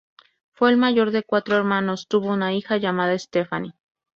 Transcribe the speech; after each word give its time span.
Fue 0.53 0.71
el 0.71 0.77
mayor 0.77 1.11
de 1.11 1.21
cuatro 1.21 1.55
hermanos, 1.57 2.07
tuvo 2.07 2.33
una 2.33 2.55
hija 2.55 2.77
llamada 2.77 3.15
Stephanie. 3.19 3.73